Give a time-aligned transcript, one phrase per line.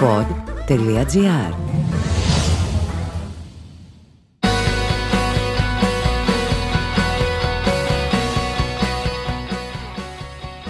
[0.00, 1.54] pod.gr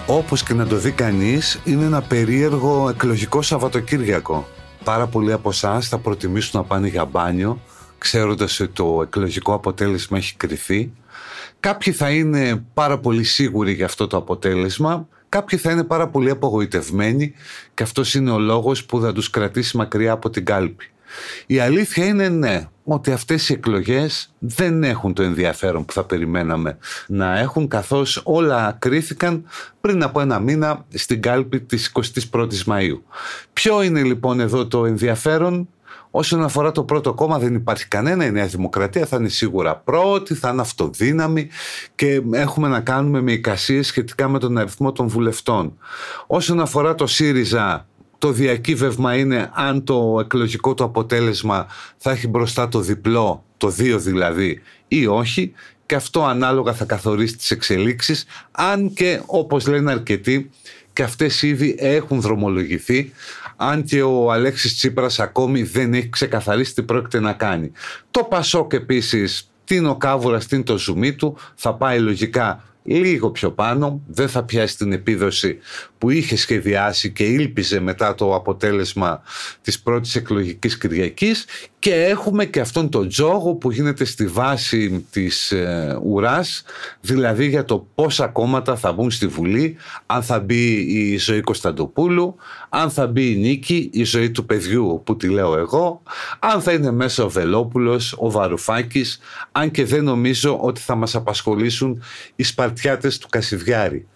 [0.07, 4.49] Όπως και να το δει κανείς, είναι ένα περίεργο εκλογικό Σαββατοκύριακο.
[4.85, 7.61] Πάρα πολλοί από εσά θα προτιμήσουν να πάνε για μπάνιο,
[7.99, 10.93] ξέροντας ότι το εκλογικό αποτέλεσμα έχει κρυθεί.
[11.61, 16.31] Κάποιοι θα είναι πάρα πολύ σίγουροι για αυτό το αποτέλεσμα, κάποιοι θα είναι πάρα πολύ
[16.31, 17.33] απογοητευμένοι
[17.75, 20.91] και αυτός είναι ο λόγος που θα τους κρατήσει μακριά από την κάλπη.
[21.47, 26.79] Η αλήθεια είναι ναι, ότι αυτές οι εκλογές δεν έχουν το ενδιαφέρον που θα περιμέναμε
[27.07, 29.45] να έχουν καθώς όλα κρίθηκαν
[29.81, 31.93] πριν από ένα μήνα στην κάλπη της
[32.33, 33.01] 21ης Μαΐου.
[33.53, 35.69] Ποιο είναι λοιπόν εδώ το ενδιαφέρον;
[36.11, 40.35] Όσον αφορά το πρώτο κόμμα δεν υπάρχει κανένα, η Νέα Δημοκρατία θα είναι σίγουρα πρώτη,
[40.35, 41.49] θα είναι αυτοδύναμη
[41.95, 45.79] και έχουμε να κάνουμε με εικασίες σχετικά με τον αριθμό των βουλευτών.
[46.27, 47.87] Όσον αφορά το ΣΥΡΙΖΑ
[48.19, 53.99] το διακύβευμα είναι αν το εκλογικό του αποτέλεσμα θα έχει μπροστά το διπλό, το δύο
[53.99, 55.53] δηλαδή ή όχι
[55.87, 60.51] και αυτό ανάλογα θα καθορίσει τις εξελίξεις αν και όπως λένε αρκετοί
[60.93, 63.13] και αυτές ήδη έχουν δρομολογηθεί
[63.61, 67.73] αν και ο Αλέξης Τσίπρας ακόμη δεν έχει ξεκαθαρίσει τι πρόκειται να κάνει.
[68.11, 72.63] Το Πασόκ επίσης την ο Κάβουρας, την το ζουμί του θα πάει λογικά
[72.95, 75.59] λίγο πιο πάνω, δεν θα πιάσει την επίδοση
[75.99, 79.23] που είχε σχεδιάσει και ήλπιζε μετά το αποτέλεσμα
[79.63, 81.45] της πρώτης εκλογικής Κυριακής.
[81.81, 86.63] Και έχουμε και αυτόν τον τζόγο που γίνεται στη βάση της ε, ουράς,
[87.01, 92.35] δηλαδή για το πόσα κόμματα θα μπουν στη Βουλή, αν θα μπει η ζωή Κωνσταντοπούλου,
[92.69, 96.03] αν θα μπει η Νίκη, η ζωή του παιδιού που τη λέω εγώ,
[96.39, 99.19] αν θα είναι μέσα ο Βελόπουλος, ο Βαρουφάκης,
[99.53, 102.03] αν και δεν νομίζω ότι θα μας απασχολήσουν
[102.37, 102.78] οι Σπαρτιάτες
[103.21, 104.07] του Κασιδιάρη.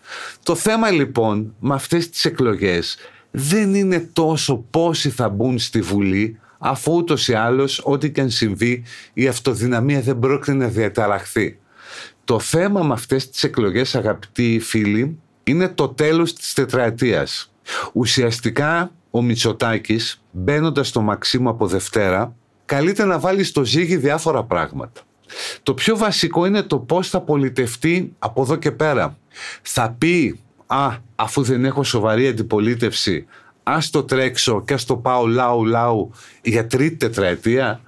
[0.42, 2.96] Το θέμα λοιπόν με αυτές τις εκλογές
[3.30, 8.30] δεν είναι τόσο πόσοι θα μπουν στη Βουλή, αφού ούτως ή άλλως ό,τι και αν
[8.30, 11.58] συμβεί η αυτοδυναμία δεν πρόκειται να διαταραχθεί.
[12.24, 17.52] Το θέμα με αυτές τις εκλογές αγαπητοί φίλοι είναι το τέλος της τετραετίας.
[17.92, 22.34] Ουσιαστικά ο Μητσοτάκης μπαίνοντας στο Μαξίμου από Δευτέρα
[22.64, 25.00] καλείται να βάλει στο ζύγι διάφορα πράγματα.
[25.62, 29.16] Το πιο βασικό είναι το πώς θα πολιτευτεί από εδώ και πέρα.
[29.62, 33.26] Θα πει, α, αφού δεν έχω σοβαρή αντιπολίτευση,
[33.62, 36.10] ας το τρέξω και ας το πάω λαού λαού
[36.42, 37.80] για τρίτη τετραετία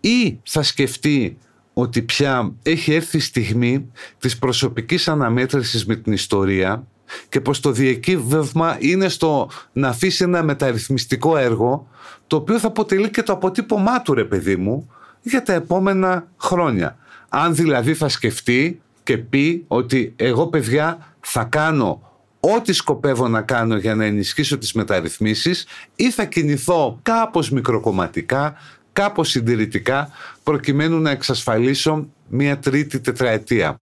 [0.00, 1.38] ή θα σκεφτεί
[1.72, 6.86] ότι πια έχει έρθει η στιγμή της προσωπικής αναμέτρησης με την ιστορία
[7.28, 11.86] και πως το διακύβευμα είναι στο να αφήσει ένα μεταρρυθμιστικό έργο
[12.26, 14.90] το οποίο θα αποτελεί και το αποτύπωμά του ρε παιδί μου
[15.22, 16.96] για τα επόμενα χρόνια.
[17.28, 22.10] Αν δηλαδή θα σκεφτεί και πει ότι εγώ παιδιά θα κάνω
[22.40, 25.66] ό,τι σκοπεύω να κάνω για να ενισχύσω τις μεταρρυθμίσεις
[25.96, 28.54] ή θα κινηθώ κάπως μικροκομματικά,
[28.92, 30.10] κάπως συντηρητικά
[30.42, 33.76] προκειμένου να εξασφαλίσω μια τρίτη τετραετία.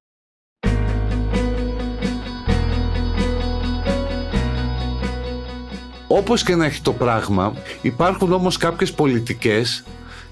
[6.07, 9.85] Όπως και να έχει το πράγμα, υπάρχουν όμως κάποιες πολιτικές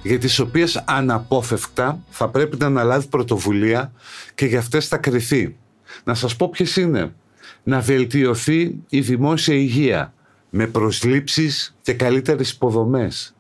[0.09, 3.93] για τις οποίες αναπόφευκτα θα πρέπει να αναλάβει πρωτοβουλία
[4.35, 5.57] και για αυτές θα κρυθεί.
[6.05, 7.15] Να σας πω ποιες είναι.
[7.63, 10.13] Να βελτιωθεί η δημόσια υγεία
[10.51, 13.35] με προσλήψεις και καλύτερες υποδομές.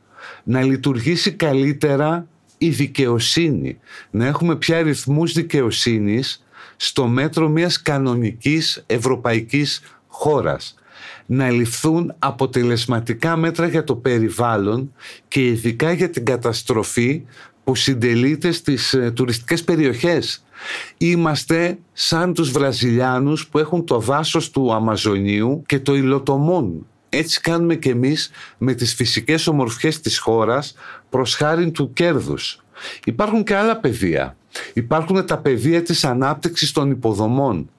[0.44, 2.26] Να λειτουργήσει καλύτερα
[2.58, 3.78] η δικαιοσύνη.
[4.10, 6.44] Να έχουμε πια ρυθμούς δικαιοσύνης
[6.76, 10.74] στο μέτρο μιας κανονικής ευρωπαϊκής χώρας
[11.26, 14.92] να ληφθούν αποτελεσματικά μέτρα για το περιβάλλον
[15.28, 17.22] και ειδικά για την καταστροφή
[17.64, 20.44] που συντελείται στις ε, τουριστικές περιοχές.
[20.98, 26.86] Είμαστε σαν τους Βραζιλιάνους που έχουν το δάσος του Αμαζονίου και το υλοτομούν.
[27.08, 30.74] Έτσι κάνουμε και εμείς με τις φυσικές ομορφιές της χώρας
[31.10, 32.60] προς χάρη του κέρδους.
[33.04, 34.36] Υπάρχουν και άλλα πεδία.
[34.72, 37.70] Υπάρχουν τα πεδία της ανάπτυξης των υποδομών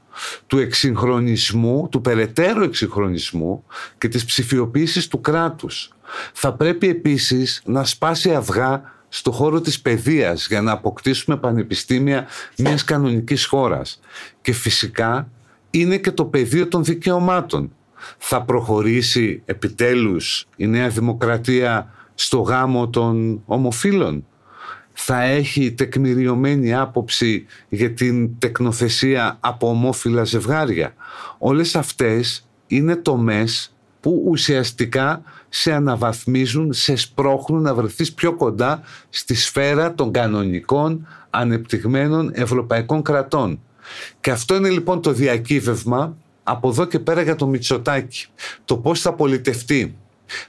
[0.47, 3.63] του εξυγχρονισμού, του περαιτέρω εξυγχρονισμού
[3.97, 5.93] και της ψηφιοποίησης του κράτους.
[6.33, 12.27] Θα πρέπει επίσης να σπάσει αυγά στο χώρο της παιδείας για να αποκτήσουμε πανεπιστήμια
[12.57, 13.99] μιας κανονικής χώρας.
[14.41, 15.29] Και φυσικά
[15.69, 17.71] είναι και το πεδίο των δικαιωμάτων.
[18.17, 24.25] Θα προχωρήσει επιτέλους η Νέα Δημοκρατία στο γάμο των ομοφύλων;
[25.01, 30.93] Θα έχει τεκμηριωμένη άποψη για την τεκνοθεσία από ομόφυλα ζευγάρια.
[31.37, 39.35] Όλες αυτές είναι τομές που ουσιαστικά σε αναβαθμίζουν, σε σπρώχνουν να βρεθείς πιο κοντά στη
[39.35, 43.59] σφαίρα των κανονικών ανεπτυγμένων ευρωπαϊκών κρατών.
[44.19, 48.27] Και αυτό είναι λοιπόν το διακύβευμα από εδώ και πέρα για το Μητσοτάκι.
[48.65, 49.95] Το πώς θα πολιτευτεί.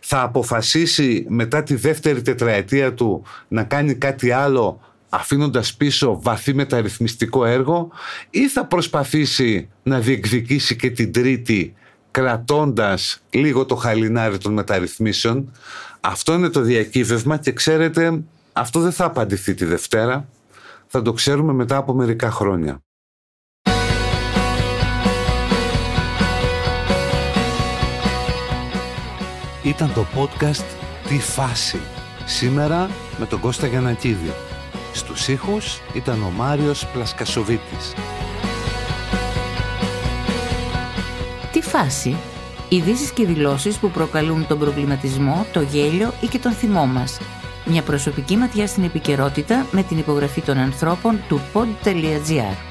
[0.00, 7.44] Θα αποφασίσει μετά τη δεύτερη τετραετία του να κάνει κάτι άλλο αφήνοντας πίσω βαθύ μεταρρυθμιστικό
[7.44, 7.90] έργο
[8.30, 11.74] ή θα προσπαθήσει να διεκδικήσει και την τρίτη
[12.10, 15.52] κρατώντας λίγο το χαλινάρι των μεταρρυθμίσεων.
[16.00, 18.22] Αυτό είναι το διακύβευμα και ξέρετε
[18.52, 20.28] αυτό δεν θα απαντηθεί τη Δευτέρα.
[20.86, 22.82] Θα το ξέρουμε μετά από μερικά χρόνια.
[29.62, 30.64] Ήταν το podcast
[31.08, 31.80] «Τι φάση»
[32.24, 34.32] σήμερα με τον Κώστα Γιανακίδη.
[34.92, 37.94] Στους ήχους ήταν ο Μάριος Πλασκασοβίτης.
[41.52, 42.16] Τι φάση.
[42.68, 47.20] Ειδήσεις και δηλώσεις που προκαλούν τον προβληματισμό, το γέλιο ή και τον θυμό μας.
[47.64, 52.70] Μια προσωπική ματιά στην επικαιρότητα με την υπογραφή των ανθρώπων του pod.gr.